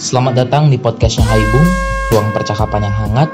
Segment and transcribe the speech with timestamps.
[0.00, 1.68] Selamat datang di podcastnya Haibung,
[2.08, 3.28] ruang percakapan yang hangat,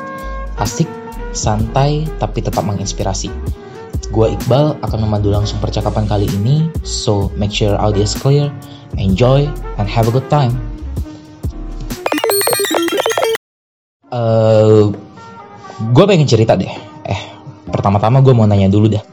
[0.59, 0.91] asik,
[1.31, 3.31] santai, tapi tetap menginspirasi.
[4.11, 8.51] Gua Iqbal akan memandu langsung percakapan kali ini, so make sure audio is clear,
[8.99, 9.47] enjoy,
[9.79, 10.59] and have a good time.
[14.11, 14.91] Uh,
[15.95, 16.75] gue pengen cerita deh.
[17.07, 17.21] Eh,
[17.71, 19.07] pertama-tama gue mau nanya dulu dah.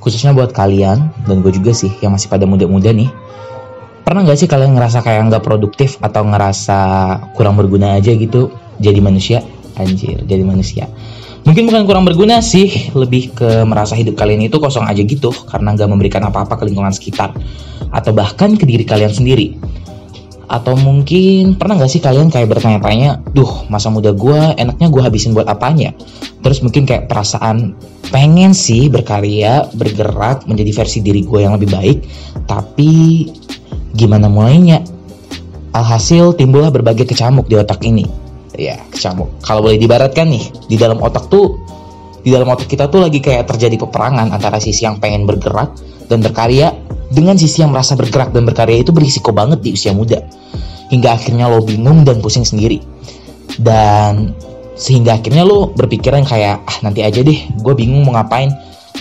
[0.00, 3.12] Khususnya buat kalian, dan gue juga sih yang masih pada muda-muda nih
[4.04, 6.78] pernah nggak sih kalian ngerasa kayak nggak produktif atau ngerasa
[7.32, 8.52] kurang berguna aja gitu?
[8.78, 9.40] Jadi manusia?
[9.74, 10.86] Anjir jadi manusia.
[11.44, 15.76] Mungkin bukan kurang berguna sih lebih ke merasa hidup kalian itu kosong aja gitu karena
[15.76, 17.36] nggak memberikan apa-apa ke lingkungan sekitar
[17.92, 19.56] atau bahkan ke diri kalian sendiri.
[20.44, 25.32] Atau mungkin pernah nggak sih kalian kayak bertanya-tanya, duh masa muda gue enaknya gue habisin
[25.32, 25.96] buat apanya?
[26.44, 27.76] Terus mungkin kayak perasaan
[28.12, 31.98] pengen sih berkarya, bergerak menjadi versi diri gue yang lebih baik,
[32.44, 32.92] tapi
[33.94, 34.82] Gimana mulainya?
[35.74, 38.06] Alhasil timbullah berbagai kecamuk di otak ini.
[38.54, 39.42] Ya, kecamuk.
[39.42, 41.58] Kalau boleh dibaratkan nih, di dalam otak tuh
[42.24, 45.76] di dalam otak kita tuh lagi kayak terjadi peperangan antara sisi yang pengen bergerak
[46.08, 46.72] dan berkarya
[47.12, 50.22] dengan sisi yang merasa bergerak dan berkarya itu berisiko banget di usia muda.
[50.88, 52.80] Hingga akhirnya lo bingung dan pusing sendiri.
[53.60, 54.34] Dan
[54.74, 58.50] sehingga akhirnya lo berpikiran kayak ah nanti aja deh gue bingung mau ngapain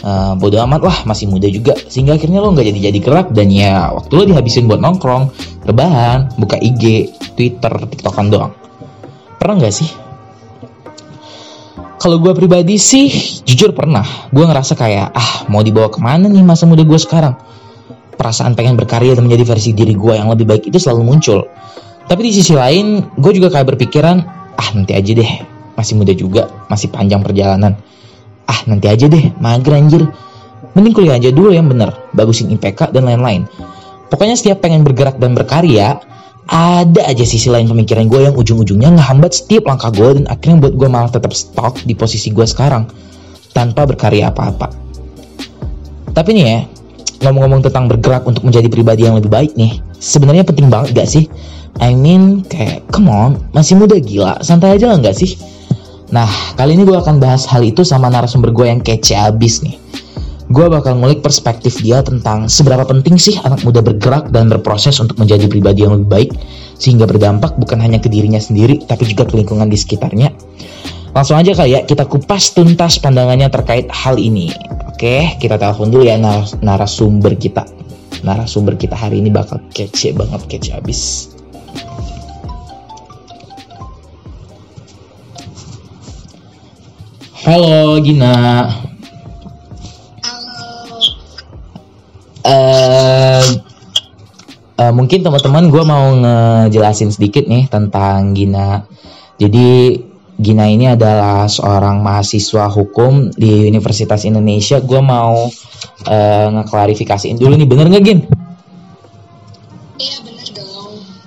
[0.04, 1.74] uh, bodo amat lah masih muda juga.
[1.88, 5.32] Sehingga akhirnya lo nggak jadi jadi gerak dan ya waktu lo dihabisin buat nongkrong
[5.64, 8.54] rebahan buka IG Twitter TikTokan doang.
[9.40, 9.90] Pernah nggak sih?
[12.04, 13.08] Kalau gue pribadi sih
[13.48, 14.04] jujur pernah.
[14.28, 17.40] Gue ngerasa kayak ah mau dibawa ke mana nih masa muda gue sekarang?
[18.14, 21.48] Perasaan pengen berkarya dan menjadi versi diri gue yang lebih baik itu selalu muncul.
[22.04, 24.20] Tapi di sisi lain gue juga kayak berpikiran
[24.60, 25.32] ah nanti aja deh.
[25.74, 27.80] Masih muda juga masih panjang perjalanan
[28.50, 30.04] ah nanti aja deh mager anjir.
[30.74, 33.46] Mending kuliah aja dulu yang bener bagusin IPK dan lain-lain.
[34.10, 36.02] Pokoknya setiap pengen bergerak dan berkarya
[36.50, 40.74] ada aja sisi lain pemikiran gue yang ujung-ujungnya ngehambat setiap langkah gue dan akhirnya buat
[40.76, 42.90] gue malah tetap stuck di posisi gue sekarang
[43.56, 44.68] tanpa berkarya apa-apa.
[46.14, 46.60] Tapi nih ya
[47.24, 51.32] ngomong-ngomong tentang bergerak untuk menjadi pribadi yang lebih baik nih sebenarnya penting banget gak sih?
[51.82, 55.40] I mean kayak come on masih muda gila santai aja lah gak sih
[56.12, 56.28] Nah,
[56.60, 59.80] kali ini gue akan bahas hal itu sama narasumber gue yang kece abis nih.
[60.54, 65.18] Gue bakal ngulik perspektif dia tentang seberapa penting sih anak muda bergerak dan berproses untuk
[65.18, 66.30] menjadi pribadi yang lebih baik,
[66.78, 70.30] sehingga berdampak bukan hanya ke dirinya sendiri, tapi juga ke lingkungan di sekitarnya.
[71.14, 74.54] Langsung aja kali ya, kita kupas tuntas pandangannya terkait hal ini.
[74.94, 76.22] Oke, kita telepon dulu ya
[76.62, 77.66] narasumber kita.
[78.22, 81.33] Narasumber kita hari ini bakal kece banget, kece abis.
[87.44, 88.64] Halo Gina.
[90.24, 90.64] Halo.
[92.40, 93.44] Uh,
[94.80, 98.88] uh, mungkin teman-teman gue mau ngejelasin sedikit nih tentang Gina.
[99.36, 100.00] Jadi
[100.40, 104.80] Gina ini adalah seorang mahasiswa hukum di Universitas Indonesia.
[104.80, 105.52] Gue mau
[106.08, 108.20] uh, ngeklarifikasiin dulu nih, bener nggak Gin?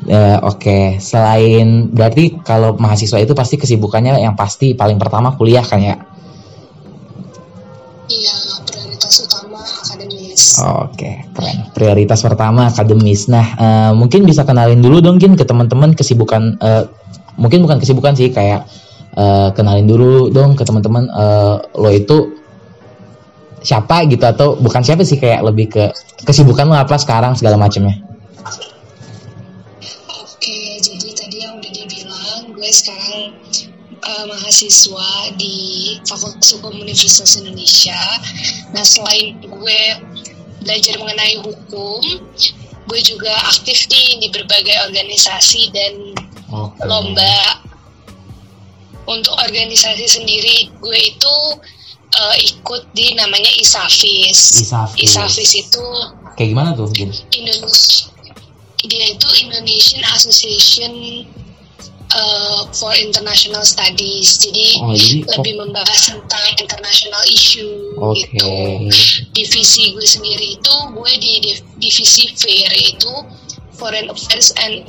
[0.06, 0.84] Uh, Oke, okay.
[1.03, 5.99] selain berarti kalau mahasiswa itu pasti kesibukannya yang pasti paling pertama kuliah kan ya?
[8.06, 10.62] Iya, prioritas utama akademis.
[10.62, 11.59] Oke, okay, keren.
[11.75, 13.27] Prioritas pertama akademis.
[13.27, 16.55] Nah, uh, mungkin bisa kenalin dulu dong, Gin, ke teman-teman kesibukan.
[16.62, 16.87] Uh,
[17.34, 18.62] mungkin bukan kesibukan sih, kayak
[19.19, 22.31] uh, kenalin dulu dong ke teman-teman uh, lo itu
[23.59, 25.91] siapa gitu atau bukan siapa sih kayak lebih ke
[26.22, 28.06] kesibukan lo apa sekarang segala macamnya.
[32.76, 33.32] Sekarang
[34.04, 35.10] uh, mahasiswa
[35.41, 37.97] di Fakultas Hukum Universitas Indonesia.
[38.76, 39.81] Nah, selain gue
[40.60, 42.03] belajar mengenai hukum,
[42.86, 45.94] gue juga aktif nih di berbagai organisasi dan
[46.53, 46.84] okay.
[46.84, 47.65] lomba.
[49.06, 51.34] Untuk organisasi sendiri, gue itu
[52.19, 54.66] uh, ikut di namanya ISAFIS.
[54.66, 55.15] ISAFIS.
[55.15, 55.86] ISAFIS itu
[56.34, 58.10] kayak gimana tuh, Indonesia.
[58.82, 61.22] Dia itu Indonesian Association
[62.15, 64.39] uh, for International Studies.
[64.39, 65.59] Jadi, oh, jadi lebih oh.
[65.66, 68.28] membahas tentang international issue okay.
[68.36, 68.53] gitu.
[69.34, 71.33] Divisi gue sendiri itu gue di
[71.80, 73.13] divisi FAIR yaitu
[73.77, 74.84] Foreign Affairs and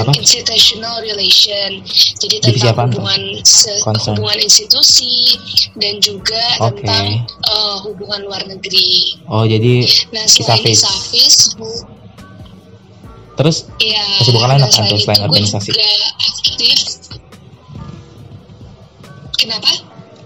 [0.00, 0.16] apa?
[0.16, 1.84] institutional relation
[2.16, 3.22] jadi tentang hubungan
[4.08, 5.36] hubungan institusi
[5.76, 6.80] dan juga okay.
[6.80, 7.06] tentang
[7.52, 9.84] uh, hubungan luar negeri oh jadi
[10.14, 11.60] nah selain ISAFIS
[13.32, 15.70] Terus ya, kesibukan lain apa tuh selain organisasi?
[15.72, 16.78] aktif.
[19.40, 19.70] Kenapa?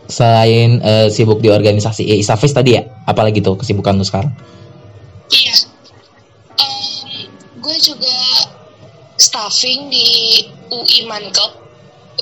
[0.06, 4.30] Selain uh, sibuk di organisasi eh, Isafis tadi ya, apalagi tuh kesibukan lu sekarang?
[5.30, 5.54] Iya,
[6.62, 7.26] um,
[7.58, 8.14] gue juga
[9.18, 10.06] staffing di
[10.70, 11.66] UI Mankop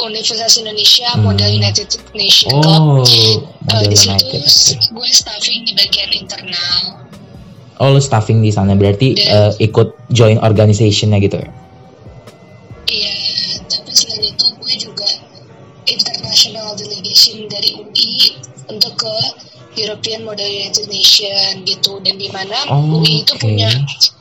[0.01, 1.29] Universitas Indonesia Hmm.
[1.29, 2.83] model United Nation Club.
[2.83, 3.37] Oh, Eh,
[3.69, 4.27] model di situ
[4.91, 7.04] gue staffing di bagian internal.
[7.83, 11.51] Oh, lu staffing di sana berarti eh, ikut join organization-nya gitu ya?
[12.87, 13.15] Iya,
[13.67, 15.09] tapi selain itu gue juga
[15.85, 18.39] international delegation dari UI
[18.71, 19.15] untuk ke
[19.75, 23.67] European Model United Nation gitu dan di mana Oh, UI itu punya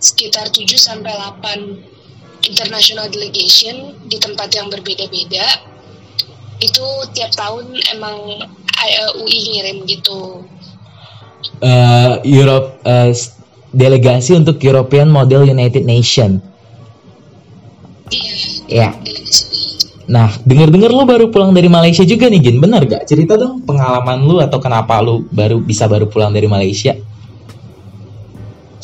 [0.02, 1.94] sekitar 7 sampai 8
[2.44, 5.46] international delegation di tempat yang berbeda-beda.
[6.58, 6.84] Itu
[7.14, 8.18] tiap tahun emang
[8.82, 10.42] eh, UI ngirim gitu.
[11.62, 12.82] Eh, Europe
[13.14, 13.40] s-
[13.74, 16.40] delegasi untuk European Model United Nation.
[18.08, 18.34] Iya,
[18.70, 18.90] Ya.
[20.04, 22.60] Nah, denger-denger lu baru pulang dari Malaysia juga nih, Gin.
[22.60, 23.08] Bener gak?
[23.08, 26.92] Cerita dong pengalaman lu atau kenapa lu baru bisa baru pulang dari Malaysia?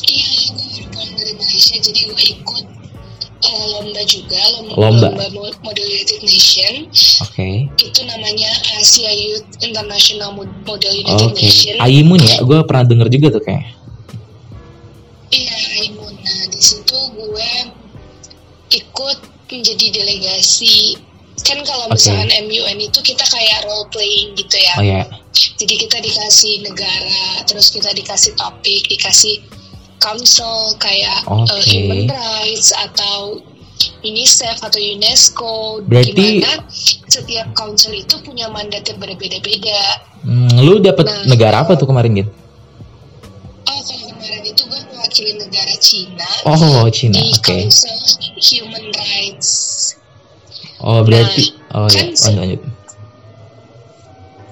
[0.00, 2.64] Iya, gue baru pulang dari Malaysia, jadi gue ikut
[3.40, 5.08] eh, lomba juga, lomba, Lomba.
[5.30, 6.74] Mo- Model United Nation.
[7.20, 7.68] Oke.
[7.78, 10.92] Itu namanya Asia Youth International Mo- Model.
[10.94, 11.76] United Nation.
[11.78, 13.76] Aimun ya, gue pernah denger juga tuh kayak.
[16.60, 17.50] Situ gue
[18.70, 19.18] ikut
[19.50, 21.00] menjadi delegasi.
[21.40, 21.96] Kan kalau Oke.
[21.96, 24.74] misalkan MUN itu kita kayak role playing gitu ya.
[24.76, 25.02] Oh ya.
[25.32, 29.40] Jadi kita dikasih negara, terus kita dikasih topik, dikasih
[29.98, 31.64] council kayak uh, Oke.
[31.64, 33.40] human rights atau
[34.04, 35.80] UNICEF atau UNESCO.
[35.88, 36.60] Berarti- Di mana
[37.08, 39.80] setiap council itu punya mandat yang berbeda-beda.
[40.20, 41.24] Hmm, lu dapet Nah.
[41.24, 42.28] negara apa tuh kemarin, Gin?
[43.64, 43.80] Oh,
[45.20, 47.20] mewakili negara Cina Oh, Cina.
[47.20, 47.44] di Oke.
[47.44, 47.96] Council
[48.40, 49.50] Human Rights.
[50.80, 52.62] Oh, berarti oh ya, kan se- lanjut lanjut.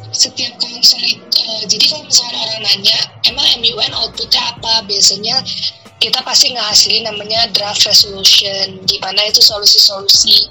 [0.09, 5.41] setiap council itu eh, jadi kalau misalnya orang nanya emang MUN outputnya apa biasanya
[5.99, 10.49] kita pasti ngehasilin namanya draft resolution di mana itu solusi-solusi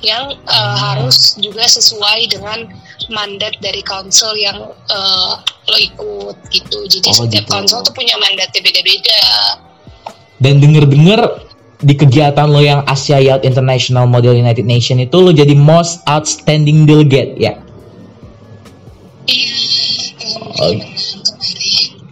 [0.00, 0.76] yang Hmm.
[0.76, 2.68] harus juga sesuai dengan
[3.08, 4.56] mandat dari council yang
[4.88, 5.32] eh,
[5.68, 7.52] lo ikut gitu jadi Oh, setiap gitu.
[7.52, 9.20] council tuh punya mandatnya beda-beda
[10.38, 11.20] Dan denger-denger
[11.78, 16.86] di kegiatan lo yang Asia Youth International Model United Nation itu lo jadi most outstanding
[16.86, 17.54] delegate ya.
[19.26, 19.50] iya
[20.58, 20.74] Oh.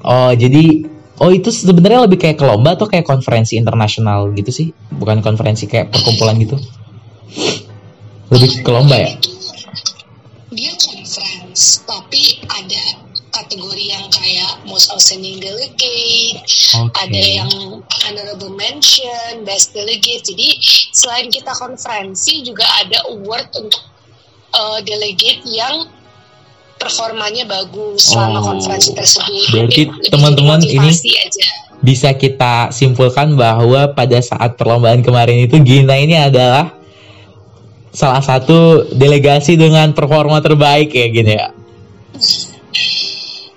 [0.07, 0.87] Oh, jadi
[1.19, 4.71] oh itu sebenarnya lebih kayak ke lomba atau kayak konferensi internasional gitu sih?
[4.95, 6.55] Bukan konferensi kayak perkumpulan gitu.
[8.31, 9.13] Lebih ke lomba ya?
[10.51, 12.83] Dia conference, tapi ada
[13.35, 16.41] kategori yang kayak most outstanding delegate,
[16.73, 16.97] Oke.
[16.97, 17.51] ada yang
[18.09, 20.25] honorable mention, best delegate.
[20.25, 20.57] Jadi
[20.97, 23.83] selain kita konferensi juga ada award untuk
[24.57, 25.85] uh, delegate yang
[26.77, 29.49] performanya bagus selama Oh, konferensi tersebut.
[29.53, 31.49] berarti teman-teman ini- aja.
[31.85, 36.73] Bisa kita simpulkan bahwa pada saat perlombaan kemarin itu Gina ini adalah
[37.97, 41.49] salah satu delegasi dengan performa terbaik ya Gin ya.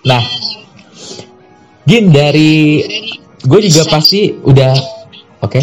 [0.07, 0.24] Nah,
[1.83, 2.80] Gin dari
[3.44, 4.71] gue juga pasti udah
[5.44, 5.59] oke.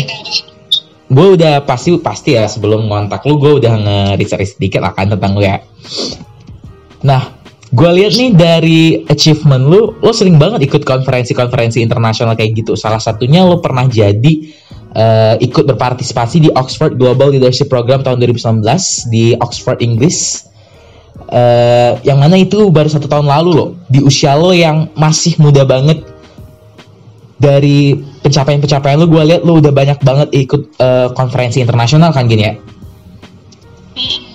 [1.08, 5.38] Gue udah pasti pasti ya sebelum ngontak lu gue udah nge-research sedikit lah kan tentang
[5.38, 5.56] lu ya.
[7.06, 7.32] Nah,
[7.72, 12.75] gue lihat nih dari achievement lu, lo sering banget ikut konferensi-konferensi internasional kayak gitu.
[12.76, 14.50] Salah satunya lo pernah jadi
[14.96, 18.64] eh, ikut berpartisipasi di Oxford Global Leadership Program tahun 2019
[19.12, 20.48] di Oxford Inggris.
[21.26, 23.70] Eh, yang mana itu baru satu tahun lalu loh.
[23.93, 26.00] Di usia lo yang masih muda banget
[27.36, 27.93] dari
[28.24, 32.55] pencapaian-pencapaian lu gue lihat lu udah banyak banget ikut eh, konferensi internasional kan gini ya.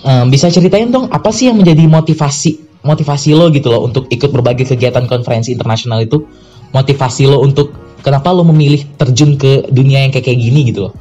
[0.01, 4.33] Eh, bisa ceritain dong apa sih yang menjadi motivasi motivasi lo gitu loh untuk ikut
[4.33, 6.25] berbagai kegiatan konferensi internasional itu
[6.73, 10.93] motivasi lo untuk kenapa lo memilih terjun ke dunia yang kayak kayak gini gitu loh?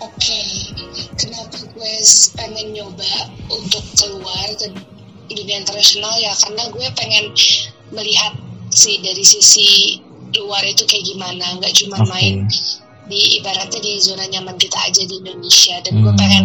[0.00, 0.40] Oke,
[1.16, 1.92] kenapa gue
[2.36, 3.12] pengen nyoba
[3.48, 4.66] untuk keluar ke
[5.32, 6.32] dunia internasional ya?
[6.36, 7.24] Karena gue pengen
[7.94, 8.34] melihat
[8.72, 10.00] sih dari sisi
[10.36, 12.08] luar itu kayak gimana, nggak cuma Oke.
[12.12, 12.34] main
[13.06, 15.80] di ibaratnya di zona nyaman kita aja di Indonesia.
[15.80, 16.20] Dan gue Hmm.
[16.20, 16.44] pengen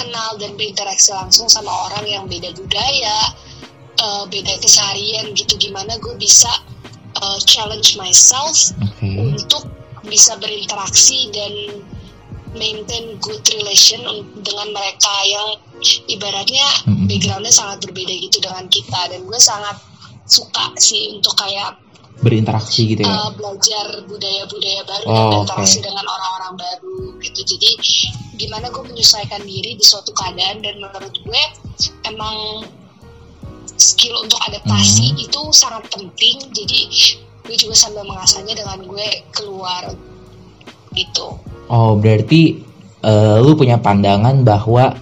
[0.00, 3.18] kenal dan berinteraksi langsung sama orang yang beda budaya,
[4.00, 5.58] eh, beda keseharian gitu.
[5.60, 6.48] Gimana gue bisa
[7.22, 9.06] eh, challenge myself oke.
[9.06, 9.70] untuk
[10.02, 11.52] bisa berinteraksi dan
[12.52, 14.02] maintain good relation
[14.44, 15.48] dengan mereka yang
[16.10, 17.08] ibaratnya Mm-mm.
[17.08, 19.00] backgroundnya sangat berbeda gitu dengan kita.
[19.08, 19.80] Dan gue sangat
[20.28, 21.80] suka sih untuk kayak
[22.22, 23.08] berinteraksi gitu ya?
[23.08, 27.40] uh, belajar budaya-budaya baru Oh, dan berinteraksi dengan orang-orang baru gitu.
[27.56, 27.70] Jadi
[28.36, 31.42] gimana gue menyesuaikan diri di suatu keadaan dan menurut gue
[32.06, 32.68] emang
[33.82, 35.24] skill untuk adaptasi Hmm.
[35.26, 36.80] itu sangat penting jadi
[37.42, 39.90] gue juga sambil mengasahnya dengan gue keluar
[40.94, 42.62] gitu Oh, berarti
[43.02, 44.94] eh, lu punya pandangan bahwa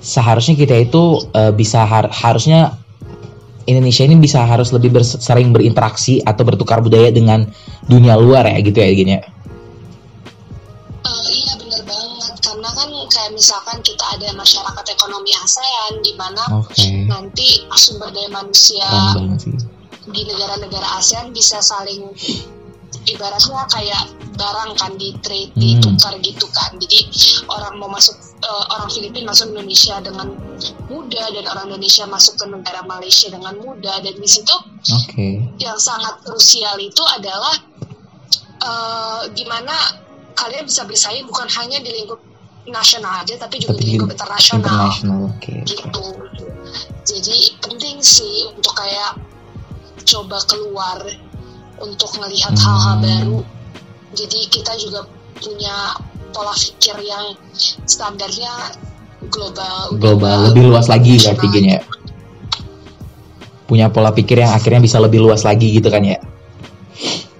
[0.00, 2.74] seharusnya kita itu eh, bisa har- harusnya
[3.68, 7.46] Indonesia ini bisa harus lebih sering berinteraksi atau bertukar budaya dengan
[7.86, 9.22] dunia luar ya gitu ya gini ya.
[13.40, 17.08] Misalkan kita ada masyarakat ekonomi ASEAN di mana Oke.
[17.08, 18.84] nanti sumber daya manusia
[20.12, 22.12] di negara-negara ASEAN bisa saling
[23.08, 25.80] ibaratnya kayak barang kan di trade Hmm.
[25.80, 27.00] ditukar gitu kan jadi
[27.48, 28.12] orang mau masuk
[28.44, 30.36] eh, orang Filipina masuk Indonesia dengan
[30.92, 34.52] mudah dan orang Indonesia masuk ke negara Malaysia dengan mudah dan di situ
[34.92, 35.48] Oke.
[35.56, 37.56] yang sangat krusial itu adalah
[38.60, 39.72] eh, gimana
[40.36, 42.20] kalian bisa bersaing bukan hanya di lingkup
[42.66, 44.88] nasional aja tapi juga Tapi lingkup juga internasional.
[45.32, 45.54] Oke.
[45.64, 46.04] gitu
[47.02, 49.16] jadi penting sih untuk kayak
[50.04, 50.98] coba keluar
[51.78, 52.62] untuk melihat Hmm.
[52.62, 53.38] hal-hal baru
[54.12, 55.00] jadi kita juga
[55.34, 55.96] punya
[56.30, 57.34] pola pikir yang
[57.84, 58.52] standarnya
[59.28, 61.54] global Global lebih luas lagi berarti nasional.
[61.54, 61.82] gini ya.
[63.66, 66.18] Punya pola pikir yang akhirnya bisa lebih luas lagi gitu kan ya.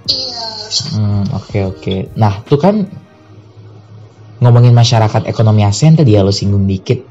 [0.07, 0.43] iya
[0.91, 1.95] Hmm, oke oke.
[2.15, 2.87] Nah, tuh kan
[4.41, 7.05] ngomongin masyarakat ekonomi ASEAN tadi ya lo singgung dikit.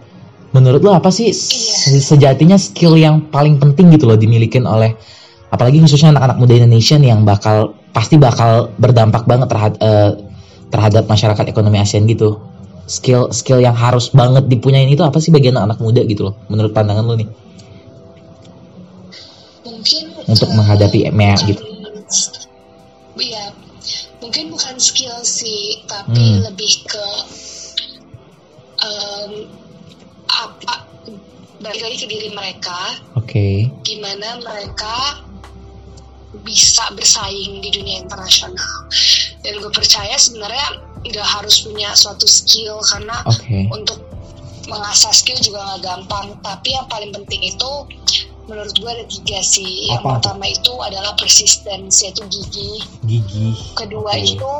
[0.51, 4.99] Menurut lo apa sih se- sejatinya skill yang paling penting gitu loh dimilikin oleh
[5.51, 9.79] apalagi khususnya anak-anak muda Indonesia nih yang bakal pasti bakal berdampak banget terhadap
[10.71, 12.43] terhadap masyarakat ekonomi ASEAN gitu.
[12.91, 16.75] Skill skill yang harus banget dipunyain itu apa sih bagi anak-anak muda gitu loh menurut
[16.75, 17.31] pandangan lo nih
[19.63, 21.63] mungkin untuk eh, menghadapi EMEA bukan- gitu.
[23.21, 23.43] Iya,
[24.31, 26.47] mungkin bukan skill sih, tapi Hmm.
[26.47, 27.07] lebih ke
[28.79, 29.51] em,
[30.31, 30.87] apa
[31.59, 33.67] balik lagi ke diri mereka, Oke.
[33.83, 35.27] gimana mereka
[36.47, 38.87] bisa bersaing di dunia internasional.
[39.43, 43.67] Dan gue percaya sebenarnya nggak harus punya suatu skill karena Oke.
[43.75, 43.99] untuk
[44.71, 46.39] mengasah skill juga nggak gampang.
[46.39, 47.71] Tapi yang paling penting itu
[48.51, 49.87] menurut gue ada tiga sih.
[49.89, 50.11] Yang Apa?
[50.19, 52.73] pertama itu adalah persistence yaitu gigi.
[53.07, 53.55] Gigi.
[53.79, 54.27] Kedua Oke.
[54.27, 54.53] itu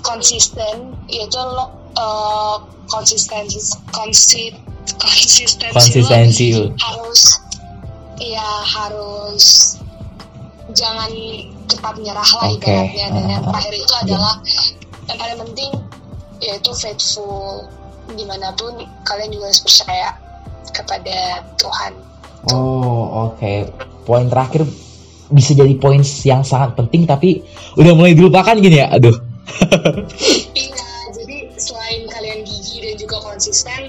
[0.00, 2.56] konsisten yaitu lo eh,
[2.86, 3.58] konsistensi
[3.90, 4.54] konsi,
[4.96, 6.70] konsistensi, Konsistensi lo.
[6.78, 7.42] harus
[8.16, 9.74] ya harus
[10.72, 11.10] jangan
[11.66, 12.62] cepat menyerah lah Oke.
[12.62, 14.02] ibaratnya dan yang Ah, terakhir itu iya.
[14.06, 14.34] adalah
[15.06, 15.72] yang paling penting
[16.38, 17.66] yaitu faithful
[18.14, 18.70] di mana pun
[19.02, 20.08] kalian juga harus percaya
[20.70, 21.16] kepada
[21.58, 21.92] Tuhan
[22.46, 23.52] Oh, oke.
[24.04, 24.68] Poin terakhir
[25.32, 27.42] bisa jadi poin yang sangat penting tapi
[27.74, 28.92] udah mulai dilupakan gini ya.
[28.92, 29.16] Aduh.
[30.58, 33.88] iya jadi selain kalian gigi dan juga konsisten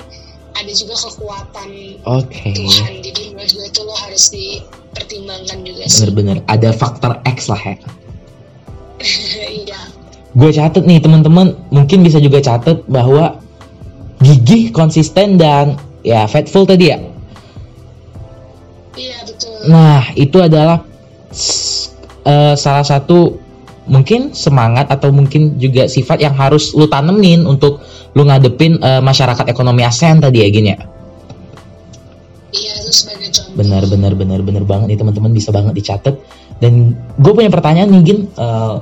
[0.57, 1.69] ada juga kekuatan
[2.05, 2.49] Oke.
[2.53, 7.61] Tuhan jadi menurut gue itu lo harus dipertimbangkan juga sih Bener-bener ada faktor X lah
[7.61, 7.75] ya.
[9.65, 9.79] iya
[10.37, 13.41] Gue catet nih teman-teman, mungkin bisa juga catet bahwa
[14.21, 17.01] gigih, konsisten dan ya faithful tadi ya.
[19.67, 20.83] Nah, itu adalah
[22.23, 23.35] eh, salah satu
[23.87, 27.83] mungkin semangat atau mungkin juga sifat yang harus lu tanemin untuk
[28.15, 30.79] lu ngadepin eh, masyarakat ekonomi ASEAN tadi ya gini ya.
[32.51, 36.15] iya itu sebagai contoh Benar benar benar benar banget nih teman-teman bisa banget dicatat.
[36.57, 38.75] Dan gue punya pertanyaan nih Gin, Eh,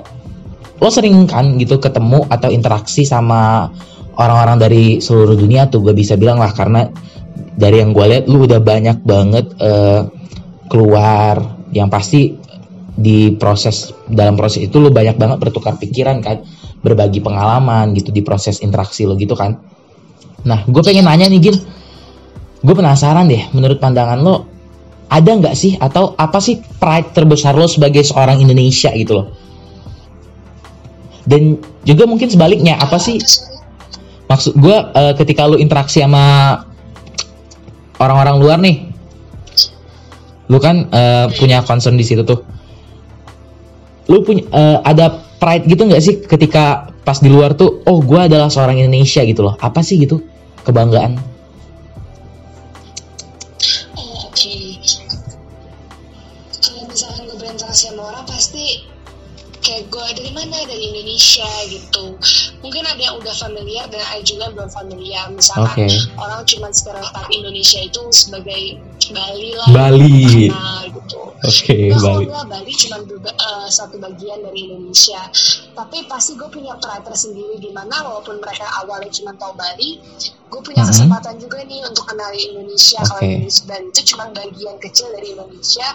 [0.75, 3.71] lo sering kan gitu ketemu atau interaksi sama
[4.19, 6.87] orang-orang dari seluruh dunia tuh gue bisa bilang lah karena
[7.55, 10.01] dari yang gue lihat lu udah banyak banget eh,
[10.69, 12.36] keluar yang pasti
[12.95, 16.48] di proses dalam proses itu lu banyak banget bertukar pikiran kan
[16.79, 19.60] berbagi pengalaman gitu di proses interaksi lo gitu kan.
[20.48, 21.57] Nah gue pengen nanya nih Gin.
[22.65, 24.36] Gue penasaran deh menurut pandangan lo
[25.12, 29.27] ada nggak sih atau apa sih pride terbesar lo sebagai seorang Indonesia gitu loh?
[31.25, 33.19] Dan juga mungkin sebaliknya apa sih
[34.25, 36.57] maksud gue eh, ketika lu interaksi sama
[38.00, 38.94] orang-orang luar nih
[40.45, 42.39] lu kan eh, punya concern di situ tuh.
[44.09, 45.11] Lu punya eh, ada
[45.41, 49.45] pride gitu nggak sih ketika pas di luar tuh oh gue adalah seorang Indonesia gitu
[49.45, 49.57] loh.
[49.57, 50.21] Apa sih gitu?
[50.65, 51.17] Kebanggaan.
[53.97, 54.81] Oke.
[56.61, 58.94] Kalau misalkan gue berinteraksi sama orang pasti
[59.65, 62.13] kayak gue dari mana dari Indonesia gitu.
[62.62, 65.25] Mungkin ada yang udah familiar dan ada juga yang belum familiar.
[65.34, 65.98] Misalkan Oke.
[66.15, 68.77] orang cuma stereotip Indonesia itu sebagai
[69.10, 69.67] Bali lah.
[69.74, 70.50] Bali.
[70.50, 71.19] Nah, gitu.
[71.36, 75.22] oke Nah, kalau Bali nggak, Bali cuma berba- eh, satu bagian dari Indonesia.
[75.74, 79.98] Tapi pasti gue punya pride tersendiri di mana walaupun mereka awalnya cuma tahu Bali,
[80.45, 80.89] gue punya Mhm.
[80.89, 83.01] kesempatan juga nih untuk kenali Indonesia.
[83.03, 83.34] Kalau Oke.
[83.34, 85.88] Indonesia Bali itu cuma bagian kecil dari Indonesia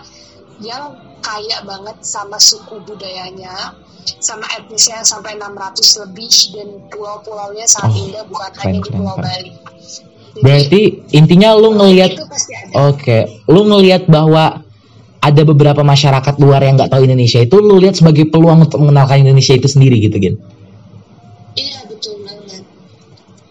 [0.61, 3.77] yang kaya banget sama suku budayanya.
[4.19, 9.15] sama etnisnya sampai 600 lebih dan pulau-pulaunya sangat Oh, indah bukan keren, hanya di Pulau
[9.15, 9.25] keren.
[9.29, 9.51] Bali.
[9.51, 10.81] Jadi, Berarti
[11.15, 12.91] intinya lu ngelihat itu pasti ada.
[12.91, 14.65] Oke, lu ngelihat bahwa
[15.21, 19.21] ada beberapa masyarakat luar yang nggak tahu Indonesia itu lu lihat sebagai peluang untuk mengenalkan
[19.21, 20.35] Indonesia itu sendiri gitu, Gen.
[21.55, 22.65] Iya betul banget.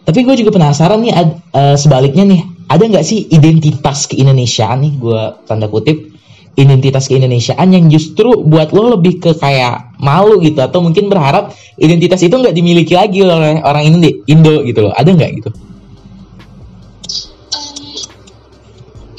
[0.02, 4.94] Tapi gue juga penasaran nih, ad- eh, sebaliknya nih, ada nggak sih identitas keindonesiaan nih,
[4.98, 6.09] gue tanda kutip,
[6.58, 12.24] identitas keindonesiaan yang justru buat lo lebih ke kayak malu gitu, atau mungkin berharap identitas
[12.25, 15.50] itu nggak dimiliki lagi oleh orang Indo, Indo gitu loh, ada nggak gitu?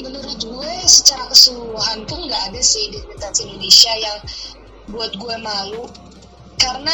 [0.01, 4.17] Menurut gue secara keseluruhan pun nggak ada sih identitas Indonesia yang
[4.91, 5.87] buat gue malu
[6.59, 6.93] karena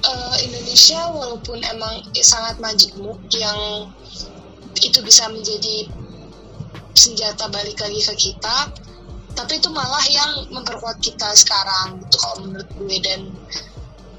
[0.00, 3.90] eh, Indonesia walaupun emang sangat majemuk yang
[4.82, 5.90] itu bisa menjadi
[6.92, 8.72] senjata balik lagi ke kita
[9.32, 13.20] tapi itu malah yang memperkuat kita sekarang gitu kalau menurut gue dan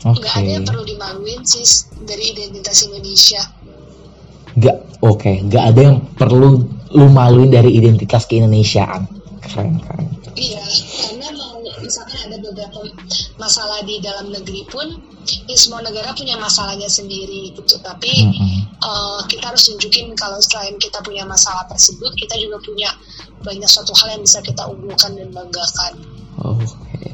[0.04, 1.64] Oke, nggak ada yang perlu dimaluin sih
[2.04, 3.40] dari identitas Indonesia
[4.54, 6.62] nggak, oke, nggak ada yang perlu
[6.94, 9.10] lu maluin dari identitas keindonesiaan.
[9.42, 10.08] Keren, keren.
[10.38, 10.62] Iya,
[11.10, 11.30] karena
[11.94, 12.90] misalkan ada beberapa
[13.38, 14.98] masalah di dalam negeri pun,
[15.46, 17.78] ya semua negara punya masalahnya sendiri gitu.
[17.86, 18.58] Tapi Mm-mm.
[18.82, 22.90] eh, kita harus tunjukin kalau selain kita punya masalah tersebut, kita juga punya
[23.46, 25.94] banyak suatu hal yang bisa kita unggulkan dan banggakan.
[26.42, 27.14] Oke.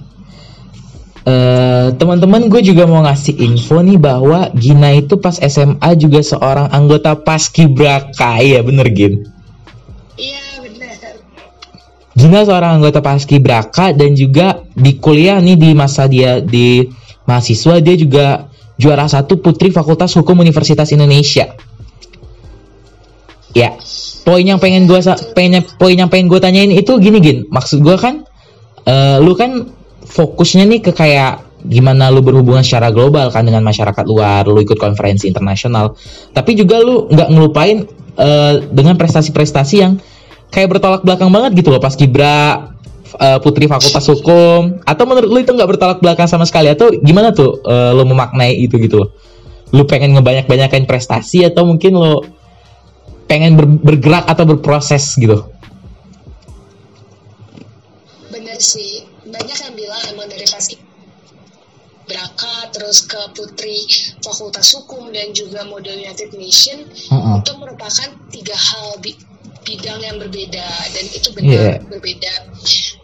[1.28, 6.72] Eh, teman-teman gue juga mau ngasih info nih bahwa Gina itu pas SMA juga seorang
[6.72, 9.28] anggota Paskibraka ya bener Gin.
[12.20, 16.84] Gina seorang anggota Paskibraka dan juga di kuliah nih di masa dia di
[17.24, 21.56] mahasiswa dia juga juara satu putri Fakultas Hukum Universitas Indonesia.
[23.56, 23.80] Ya
[24.28, 25.00] poin yang pengen gue
[25.32, 27.48] pengen poin yang pengen gue tanyain itu gini gin.
[27.48, 28.28] Maksud gue kan
[28.84, 29.72] eh, lu kan
[30.04, 34.76] fokusnya nih ke kayak gimana lu berhubungan secara global kan dengan masyarakat luar lu ikut
[34.76, 35.96] konferensi internasional.
[36.36, 37.88] Tapi juga lu nggak ngelupain
[38.20, 39.96] eh, dengan prestasi-prestasi yang
[40.50, 42.70] kayak bertolak belakang banget gitu loh pas Kibra
[43.18, 44.82] eh, putri fakultas hukum.
[44.86, 46.70] Atau menurut lu itu nggak bertolak belakang sama sekali?
[46.70, 49.10] Atau gimana tuh eh, lu memaknai itu gitu loh?
[49.70, 52.26] Lu pengen ngebanyak-banyakin prestasi atau mungkin lo
[53.30, 55.46] pengen ber- bergerak atau berproses gitu?
[58.34, 60.66] Bener sih, banyak yang bilang emang dari pas
[62.10, 63.86] Braka terus ke Putri
[64.26, 67.36] Fakultas Hukum dan juga model United Nation Heeh.
[67.38, 69.22] itu merupakan tiga hal bi-
[69.64, 71.78] bidang yang berbeda dan itu benar Yeah.
[71.88, 72.34] berbeda.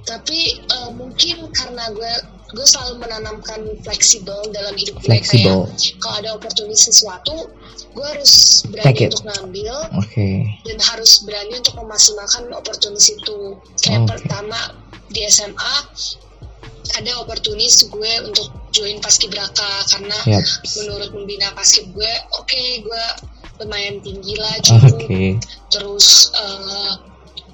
[0.05, 2.13] Tapi eh, mungkin karena gue
[2.55, 5.65] gue selalu menanamkan fleksibel dalam hidup gue Fleksibel.
[5.67, 7.51] kayak kalau ada opportunity sesuatu
[7.91, 10.27] gue harus berani untuk ngambil oke
[10.63, 13.39] dan harus berani untuk memaksimalkan opportunity itu.
[13.81, 14.09] Kayak Oke.
[14.15, 14.59] pertama
[15.09, 15.75] di SMA
[16.93, 20.45] ada opportunity gue untuk join paskibraka karena Yap.
[20.77, 23.03] menurut pembina paskib gue oke gue
[23.63, 24.99] lumayan tinggi lah oke cukup
[25.71, 26.91] terus eh,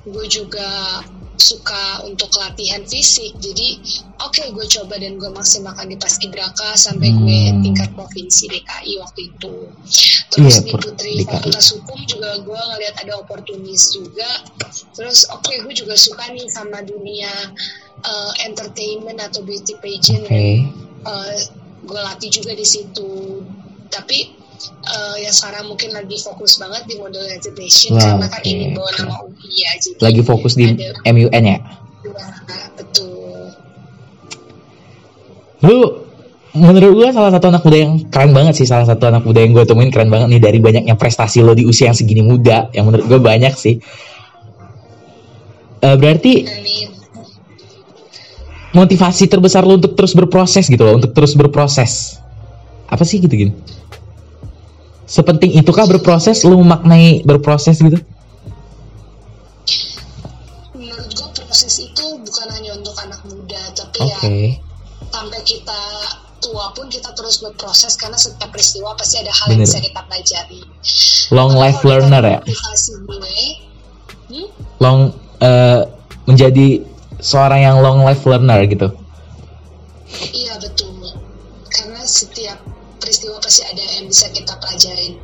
[0.10, 1.02] gue juga
[1.42, 3.34] suka untuk latihan fisik.
[3.38, 3.82] Jadi
[4.18, 7.60] oke gue coba dan gue maksimalkan di paskibraka sampai gue Hmm.
[7.60, 9.54] tingkat provinsi DKI waktu itu.
[10.30, 11.26] Terus Iya, di putri DKI.
[11.28, 14.30] fakultas hukum juga gue ngeliat ada opportunities juga.
[14.94, 17.34] Terus oke gue juga suka nih sama dunia
[18.02, 20.26] eh, entertainment atau beauty pageant.
[20.26, 20.66] Oke.
[21.06, 21.38] Dan
[21.82, 23.42] gue latih juga di situ.
[23.90, 28.42] Tapi eh, yang sekarang mungkin lagi fokus banget di model United Nation Wah, karena kan
[28.42, 31.58] oke, ini bawa nama UI ya jadi lagi fokus di ada MUN ya?
[32.02, 32.26] Dua
[32.78, 33.42] betul.
[35.62, 35.78] Lu
[36.52, 39.56] menurut gue salah satu anak muda yang keren banget sih salah satu anak muda yang
[39.56, 42.92] gue temuin keren banget nih dari banyaknya prestasi lo di usia yang segini muda yang
[42.92, 43.80] menurut gue banyak sih.
[45.82, 46.90] Eh, berarti amin.
[48.76, 52.20] motivasi terbesar lo untuk terus berproses gitu loh untuk terus berproses.
[52.92, 53.81] Apa sih gitu gini
[55.12, 56.48] sepenting itukah berproses?
[56.48, 58.00] Lo memaknai berproses gitu?
[60.72, 64.32] Menurut gue proses itu bukan hanya untuk anak muda tapi oke.
[64.32, 64.72] ya
[65.12, 65.82] sampai kita
[66.42, 69.70] tua pun kita terus berproses karena setiap peristiwa pasti ada hal yang Bener.
[69.70, 70.62] bisa kita pelajari.
[71.30, 72.40] Long Tapi life learner ya?
[72.42, 73.38] gue
[74.32, 74.48] hmm?
[74.82, 75.00] long
[75.38, 75.82] eh,
[76.26, 76.82] menjadi
[77.22, 78.90] seorang yang long life learner gitu?
[80.34, 81.14] Iya betul.
[81.70, 82.58] Karena setiap
[82.98, 85.20] peristiwa pasti ada yang bisa kita pelajarin.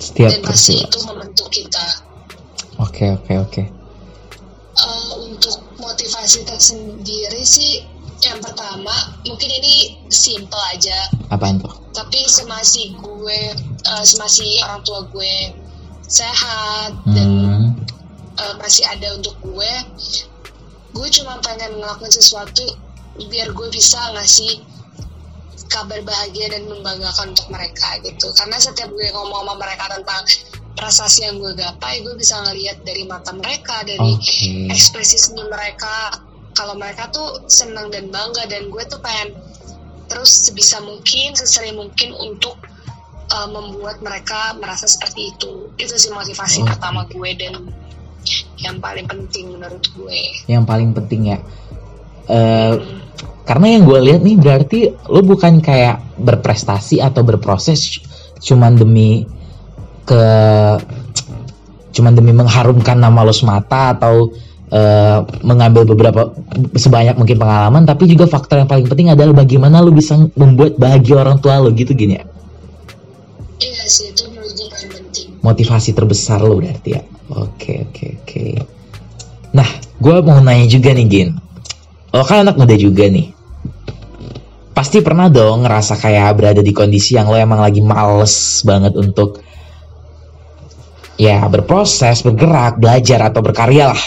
[0.00, 1.84] Setiap dan pasti itu membentuk kita.
[2.80, 3.62] oke oke oke.
[4.80, 7.84] Eh, untuk motivasi tersendiri sih
[8.24, 11.12] yang pertama mungkin ini simple aja.
[11.28, 11.68] Apaan tuh?
[11.92, 15.52] Tapi semasi gue eh, semasi orang tua gue
[16.08, 17.68] sehat dan hmm.
[18.40, 19.72] eh, masih ada untuk gue
[20.96, 22.64] gue cuma pengen ngelakuin sesuatu
[23.20, 24.64] biar gue bisa ngasih
[25.70, 30.22] kabar bahagia dan membanggakan untuk mereka gitu karena setiap gue ngomong sama mereka tentang
[30.74, 34.68] prestasi yang gue gapai gue bisa ngelihat dari mata mereka dari Oke.
[34.70, 36.18] ekspresi senyum mereka
[36.58, 39.38] kalau mereka tuh senang dan bangga dan gue tuh pengen
[40.10, 42.58] terus sebisa mungkin sesering mungkin untuk
[43.30, 46.74] uh, membuat mereka merasa seperti itu itu sih motivasi Oke.
[46.74, 47.54] pertama gue dan
[48.60, 51.38] yang paling penting menurut gue Yang paling penting ya.
[52.30, 53.09] Eh, Hmm.
[53.50, 54.78] Karena yang gue lihat nih berarti
[55.10, 57.98] lo bukan kayak berprestasi atau berproses
[58.38, 59.26] cuman demi
[60.06, 60.24] ke
[61.90, 64.30] cuman demi mengharumkan nama lo semata atau
[64.70, 66.30] eh, mengambil beberapa
[66.78, 71.18] sebanyak mungkin pengalaman tapi juga faktor yang paling penting adalah bagaimana lo bisa membuat bahagia
[71.18, 72.24] orang tua lo gitu gini ya?
[73.60, 75.26] Iya sih itu menurut gue paling penting.
[75.42, 77.02] Motivasi terbesar lo berarti ya?
[77.34, 78.44] Oke oke oke.
[79.58, 81.49] Nah gue mau nanya juga nih Gin
[82.10, 83.30] lo kan anak muda juga nih.
[84.74, 89.44] Pasti pernah dong ngerasa kayak berada di kondisi yang lo emang lagi males banget untuk
[91.20, 94.02] ya berproses bergerak belajar atau berkarya lah.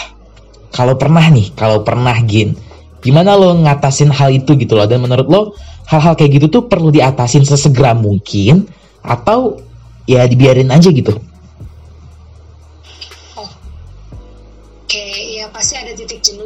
[0.74, 2.58] Kalau pernah nih kalau pernah Gin
[2.98, 4.90] gimana lo ngatasin hal itu gitu loh?
[4.90, 5.40] Dan menurut lo
[5.86, 8.66] hal-hal kayak gitu tuh perlu diatasin sesegera mungkin
[9.04, 9.62] atau
[10.10, 11.14] ya dibiarin aja gitu?
[14.84, 15.06] Oke,
[15.38, 15.93] ya pasti ada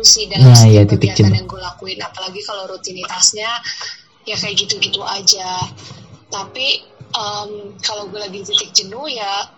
[0.02, 1.36] sih dalam Nah, setiap iya, titik kegiatan jenuh.
[1.36, 1.98] yang gue lakuin.
[2.00, 3.50] Apalagi kalau rutinitasnya
[4.24, 5.50] ya kayak gitu-gitu aja.
[6.28, 9.48] Tapi em, kalau gue lagi titik jenuh ya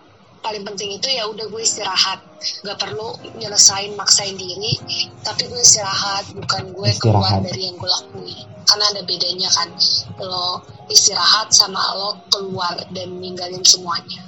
[0.41, 2.19] paling penting itu ya udah gue istirahat.
[2.65, 4.73] Gak perlu nyelesain maksain diri,
[5.21, 7.45] tapi gue istirahat bukan gue keluar Istirahat.
[7.45, 8.45] dari yang gue lakuin.
[8.65, 9.69] Karena ada bedanya kan
[10.17, 14.25] lo istirahat sama lo keluar dan ninggalin semuanya.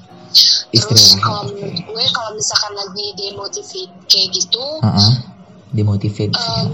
[0.70, 5.12] Terus kalau menurut gue kalau misalkan lagi demotivate kayak gitu, Heeh.
[5.74, 6.32] Demotivate.
[6.38, 6.70] em,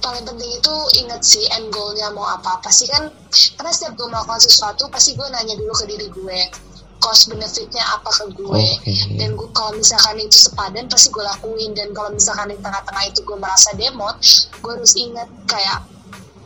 [0.00, 3.10] paling penting itu inget sih end goalnya mau apa sih kan
[3.58, 6.40] karena setiap gue melakukan sesuatu pasti gue nanya dulu ke diri gue
[7.02, 8.92] cost benefitnya apa ke gue Oke.
[9.18, 13.20] dan gue kalau misalkan itu sepadan pasti gue lakuin dan kalau misalkan di tengah-tengah itu
[13.26, 14.16] gue merasa demot
[14.62, 15.84] gue harus inget kayak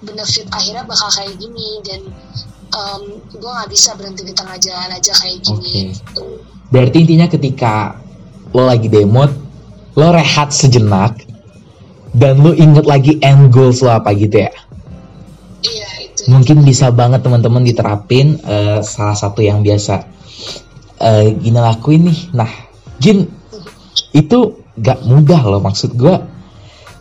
[0.00, 2.00] benefit akhirnya bakal kayak gini dan
[2.72, 5.80] em, gue nggak bisa berhenti di tengah jalan aja kayak gini Oke.
[5.94, 6.24] gitu.
[6.70, 7.98] Berarti intinya ketika
[8.54, 9.30] lo lagi demot,
[10.00, 11.20] lo rehat sejenak
[12.16, 14.52] dan lo inget lagi end goals lo apa gitu ya.
[15.60, 20.08] iya itu Mungkin bisa banget teman-teman diterapin eh, salah satu yang biasa
[21.00, 22.18] eh Gina lakuin nih.
[22.36, 22.50] Nah,
[23.00, 23.24] Gin
[24.12, 24.38] itu
[24.76, 26.16] gak mudah loh maksud gue.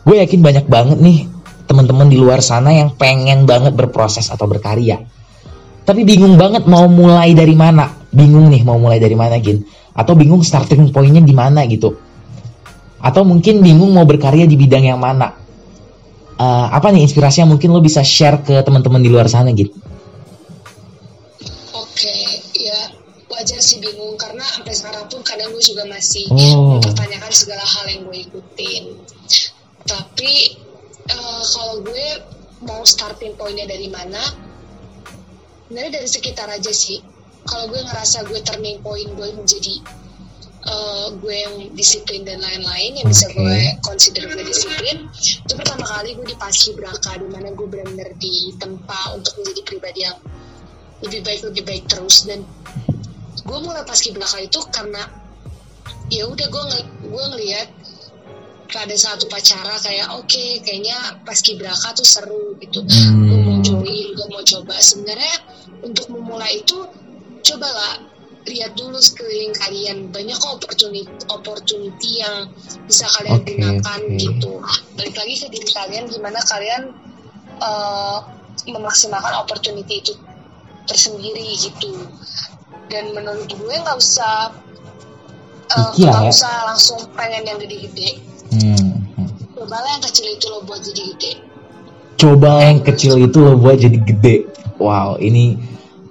[0.07, 1.27] Gue yakin banyak banget nih
[1.67, 5.03] teman-teman di luar sana yang pengen banget berproses atau berkarya.
[5.83, 7.91] Tapi bingung banget mau mulai dari mana.
[8.09, 9.63] Bingung nih mau mulai dari mana Gin.
[9.91, 12.08] Atau bingung starting pointnya di mana gitu.
[12.99, 15.31] Atau mungkin bingung mau berkarya di bidang yang mana.
[16.39, 19.75] Eh, apa nih inspirasi yang mungkin lo bisa share ke teman-teman di luar sana gitu?
[21.75, 22.15] Oke,
[22.55, 22.79] ya
[23.27, 26.79] wajar sih bingung karena sampai sekarang pun kadang gue juga masih Oh.
[26.79, 28.83] mempertanyakan segala hal yang gue ikutin.
[29.83, 30.33] Tapi
[31.11, 32.07] eh, kalau gue
[32.63, 34.19] mau starting pointnya dari mana,
[35.67, 37.03] sebenarnya dari sekitar aja sih.
[37.43, 39.79] Kalau gue ngerasa gue turning point gue menjadi
[40.61, 43.37] eh, gue yang disiplin dan lain-lain yang bisa Oke.
[43.37, 48.11] gue consider gue disiplin itu pertama kali gue di paski braka di mana gue benar-benar
[48.15, 50.17] ditempa untuk menjadi pribadi yang
[50.99, 52.43] lebih baik lebih baik terus dan
[53.39, 55.07] gue mulai paski braka itu karena
[56.09, 57.69] ya udah gue ng- gue ngelihat
[58.69, 60.93] ada satu pacara kayak oke kayaknya
[61.23, 63.07] paski braka tuh seru gitu gue
[63.39, 63.63] mau Hmm.
[63.63, 65.35] join gue mau coba sebenarnya
[65.81, 66.77] untuk memulai itu
[67.41, 67.97] cobalah
[68.49, 72.49] lihat dulu sekeliling kalian banyak kok opportunity opportunity yang
[72.89, 74.17] bisa kalian Oke, gunakan oke.
[74.17, 74.51] gitu
[74.97, 76.83] balik lagi ke diri kalian gimana kalian
[77.61, 78.17] eh,
[78.67, 80.13] memaksimalkan opportunity itu
[80.89, 82.09] tersendiri gitu
[82.89, 84.49] dan menurut gue nggak usah
[85.69, 86.31] eh, Pikir nggak ya.
[86.33, 89.05] usah langsung pengen yang gede-gede Hmm.
[89.13, 89.29] hmm.
[89.53, 91.31] cobalah yang kecil itu lo buat jadi gede
[92.19, 94.43] Coba yang kecil itu lo buat jadi gede.
[94.75, 95.55] Wow, ini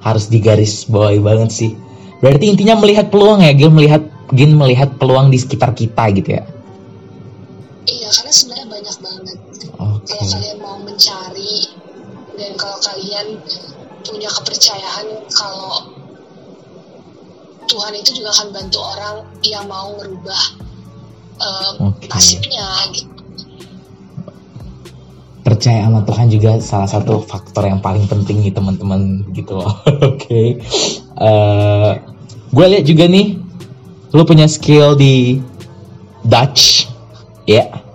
[0.00, 1.70] harus digaris bawahi banget sih.
[2.18, 4.02] Berarti intinya melihat peluang ya, Gin melihat
[4.34, 6.44] Gin melihat peluang di sekitar kita gitu ya.
[7.88, 9.38] iya karena sebenarnya banyak banget
[9.80, 10.12] Oke.
[10.12, 11.56] kalau kalian mau mencari
[12.36, 13.26] dan kalau kalian
[14.04, 15.88] punya kepercayaan kalau
[17.68, 20.42] Tuhan itu juga akan bantu orang yang mau merubah
[21.36, 22.08] um, Oke.
[22.08, 23.12] nasibnya gitu.
[25.44, 29.72] Percaya sama Tuhan juga salah satu faktor yang paling penting nih teman-teman gitu loh.
[30.12, 30.60] Oke.
[31.18, 31.92] Eh,
[32.54, 33.36] gue lihat juga nih,
[34.14, 35.42] lo punya skill di
[36.22, 36.86] Dutch,
[37.44, 37.66] ya.
[37.66, 37.88] Iya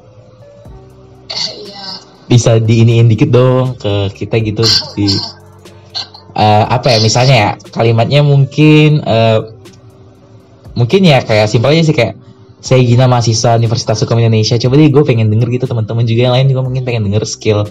[2.33, 4.65] bisa diiniin dikit dong ke kita gitu
[4.97, 5.05] di
[6.33, 9.53] uh, apa ya misalnya ya kalimatnya mungkin uh,
[10.73, 12.17] mungkin ya kayak simpel aja sih kayak
[12.63, 14.55] saya Gina mahasiswa Universitas Hukum Indonesia.
[14.55, 17.67] Coba deh gue pengen denger gitu teman-teman juga yang lain juga mungkin pengen denger skill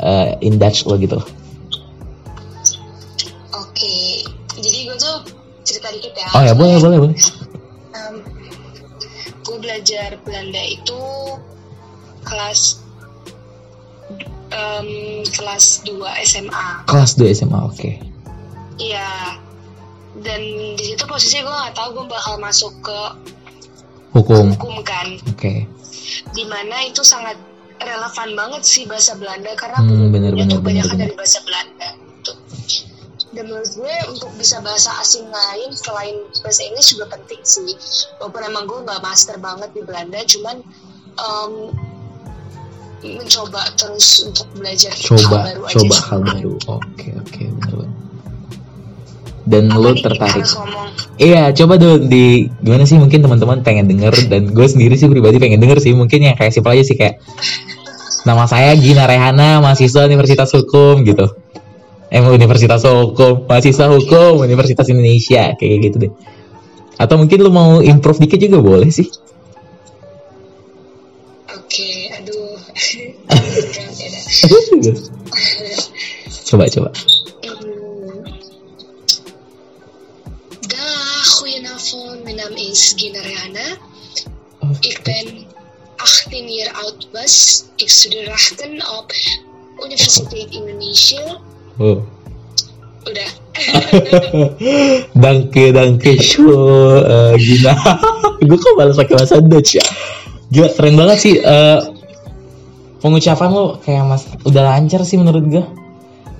[0.00, 1.20] uh, in Dutch lo gitu
[6.34, 7.18] oh ya boleh boleh boleh
[7.94, 8.16] um,
[9.46, 11.00] gue belajar Belanda itu
[12.26, 12.82] kelas
[14.50, 14.88] um,
[15.30, 15.94] kelas 2
[16.26, 17.94] SMA kelas 2 SMA oke okay.
[18.82, 19.38] iya
[20.26, 20.40] dan
[20.78, 22.98] di situ posisinya gue nggak tahu gue bakal masuk ke
[24.14, 25.70] hukum hukum kan oke okay.
[26.34, 27.38] di mana itu sangat
[27.82, 31.88] relevan banget sih bahasa Belanda karena hmm, bener, bener, kebanyakan bener, dari bahasa Belanda.
[33.34, 37.74] Dan menurut gue untuk bisa bahasa asing lain selain bahasa Inggris juga penting sih.
[38.22, 40.56] Walaupun emang gue nggak master banget di Belanda cuman
[41.18, 41.52] um,
[43.04, 46.52] mencoba terus untuk belajar coba hal baru coba aja hal baru.
[46.56, 48.04] Oke okay, oke okay, benar
[49.44, 50.44] dan Apa lo tertarik
[51.20, 55.36] iya coba dong di gimana sih mungkin teman-teman pengen denger dan gue sendiri sih pribadi
[55.36, 57.20] pengen denger sih mungkin yang kayak simpel aja sih kayak
[58.28, 61.28] nama saya Gina Rehana mahasiswa Universitas Hukum gitu
[62.14, 66.12] eh Universitas Hukum mahasiswa Hukum Universitas Indonesia kayak gitu deh
[66.94, 69.10] atau mungkin lo mau improve dikit juga boleh sih
[71.50, 71.90] oke
[72.22, 72.54] aduh
[76.46, 76.90] coba coba
[82.24, 83.76] Mijn naam is Gina Rehana.
[84.80, 85.46] Ik ben
[85.96, 87.64] 18 jaar oud was.
[87.76, 89.12] Ik studeer rechten op
[89.76, 91.40] Universiteit Indonesia.
[91.82, 91.98] Oh.
[93.04, 93.30] Udah.
[95.24, 97.74] danke, danke, show, uh, Gina.
[98.46, 99.86] Gue kok balas pakai bahasa Dutch ya.
[100.50, 101.34] Gila, keren banget sih.
[101.40, 101.94] Uh,
[103.04, 105.64] pengucapan lo kayak mas udah lancar sih menurut gue.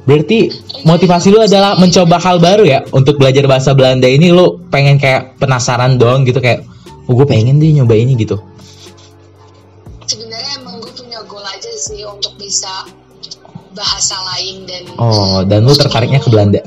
[0.09, 0.49] Berarti
[0.89, 5.37] motivasi lu adalah mencoba hal baru ya untuk belajar bahasa Belanda ini lu pengen kayak
[5.37, 6.65] penasaran dong gitu kayak
[7.05, 8.41] oh gue pengen deh nyoba ini gitu.
[10.09, 12.89] Sebenarnya emang gue punya goal aja sih untuk bisa
[13.75, 16.63] bahasa lain dan Oh, dan lu tertariknya ke Belanda.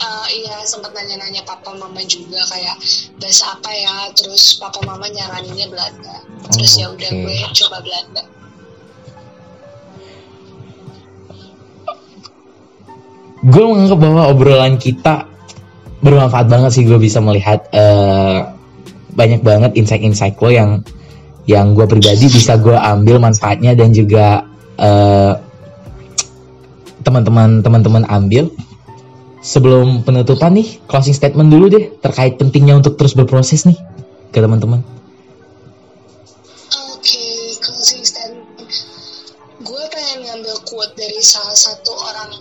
[0.00, 2.76] Uh, iya sempat nanya-nanya papa mama juga kayak
[3.20, 6.16] bahasa apa ya terus papa mama nyaraninnya Belanda
[6.50, 7.24] terus oh, ya udah okay.
[7.24, 8.22] gue coba Belanda
[13.44, 15.28] gue menganggap bahwa obrolan kita
[16.00, 18.52] bermanfaat banget sih gue bisa melihat uh,
[19.12, 20.70] banyak banget insight-insight lo yang
[21.44, 24.48] yang gue pribadi bisa gue ambil manfaatnya dan juga
[24.80, 25.36] uh,
[27.04, 28.50] teman-teman teman-teman ambil.
[29.44, 33.76] Sebelum penutupan nih closing statement dulu deh terkait pentingnya untuk terus berproses nih
[34.32, 34.80] ke teman-teman.
[36.96, 38.72] Oke okay, closing statement.
[39.60, 42.40] Gue pengen ngambil quote dari salah satu orang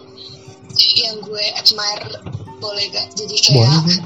[0.96, 2.24] yang gue admire.
[2.64, 3.12] Boleh gak?
[3.20, 4.00] Jadi kayak boleh.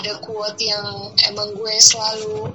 [0.00, 2.48] ada quote yang emang gue selalu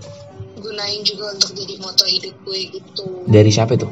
[0.65, 3.05] gunain juga untuk jadi moto hidup gue gitu.
[3.29, 3.85] Dari siapa itu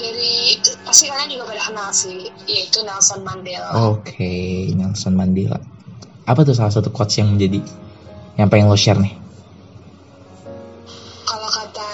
[0.00, 5.60] dari pasti kalian juga pada kenal sih yaitu Nelson Mandela oke okay, Nelson Mandela
[6.24, 7.60] apa tuh salah satu quotes yang menjadi
[8.40, 9.12] yang pengen lo share nih
[11.28, 11.92] kalau kata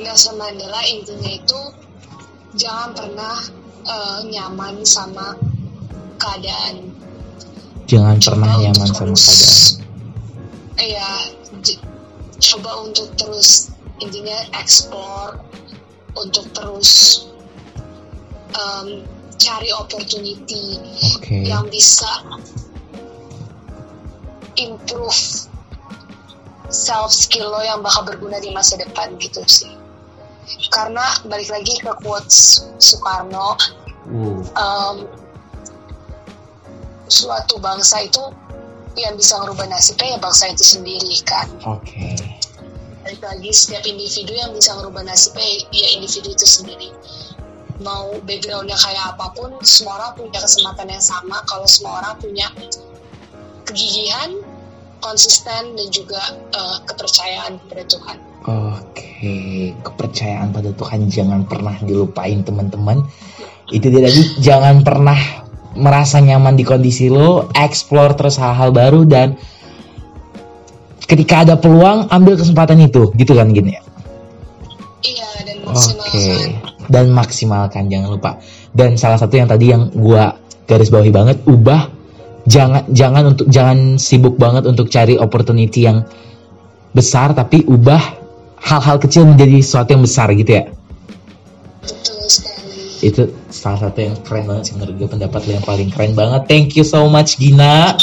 [0.00, 1.60] Nelson Mandela intinya itu
[2.56, 3.36] jangan pernah
[3.86, 5.36] uh, nyaman sama
[6.18, 6.90] keadaan.
[7.86, 9.64] Jangan coba pernah nyaman sama keadaan.
[10.76, 11.10] Iya,
[12.36, 15.40] coba untuk terus intinya ekspor,
[16.16, 17.24] untuk terus
[18.56, 19.04] um,
[19.36, 20.80] cari opportunity
[21.20, 21.44] okay.
[21.44, 22.08] yang bisa
[24.56, 25.46] improve
[26.72, 29.70] self skill lo yang bakal berguna di masa depan gitu sih
[30.72, 33.54] karena balik lagi ke quotes Soekarno
[34.08, 34.40] hmm.
[34.56, 34.96] um,
[37.06, 38.22] suatu bangsa itu
[38.96, 42.15] yang bisa merubah nasibnya ya bangsa itu sendiri kan oke okay.
[43.06, 46.90] Balik lagi setiap individu yang bisa merubah nasibnya ya individu itu sendiri.
[47.78, 51.38] Mau backgroundnya kayak apa pun semua orang punya kesempatan yang sama.
[51.46, 52.50] Kalau semua orang punya
[53.62, 54.42] kegigihan
[54.98, 56.18] konsisten dan juga
[56.50, 58.16] uh, kepercayaan pada Tuhan.
[58.74, 63.06] Oke, kepercayaan pada Tuhan jangan pernah dilupain teman-teman.
[63.70, 65.18] Itu dia tadi, jangan pernah
[65.78, 69.38] merasa nyaman di kondisi lo, explore terus hal-hal baru dan
[71.06, 73.82] ketika ada peluang ambil kesempatan itu, gitu kan gini ya.
[75.06, 76.02] Iya dan maksimalkan.
[76.02, 76.28] Oke,
[76.90, 78.30] dan maksimalkan jangan lupa.
[78.74, 80.34] Dan salah satu yang tadi yang gua
[80.66, 81.94] garis bawahi banget, ubah.
[82.46, 86.06] Jangan jangan untuk jangan sibuk banget untuk cari opportunity yang
[86.94, 87.98] besar tapi ubah
[88.62, 90.64] hal-hal kecil menjadi sesuatu yang besar gitu ya?
[91.82, 92.86] Betul sekali.
[93.02, 96.42] Itu salah satu yang keren banget sih menurut gue pendapat lo yang paling keren banget.
[96.46, 97.98] Thank you so much Gina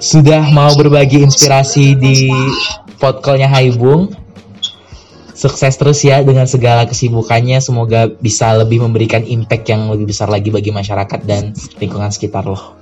[0.00, 2.32] sudah mau berbagi inspirasi di
[2.96, 4.08] podcastnya Haibung?
[5.36, 7.60] Sukses terus ya dengan segala kesibukannya.
[7.60, 12.76] Semoga bisa lebih memberikan impact yang lebih besar lagi bagi masyarakat dan lingkungan sekitar lo.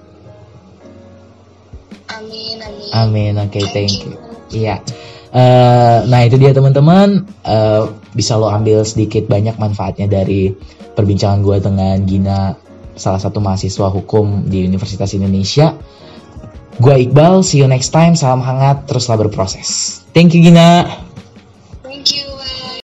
[2.15, 2.89] Amin amin.
[2.95, 3.33] Amin.
[3.43, 4.15] Oke okay, thank you.
[4.55, 4.79] iya.
[5.29, 7.27] Uh, nah itu dia teman-teman.
[7.43, 10.55] Uh, bisa lo ambil sedikit banyak manfaatnya dari
[10.95, 12.55] perbincangan gue dengan Gina
[12.99, 15.79] salah satu mahasiswa hukum di Universitas Indonesia
[16.79, 20.03] gue Iqbal see you next time salam hangat teruslah berproses.
[20.15, 21.08] Thank you Gina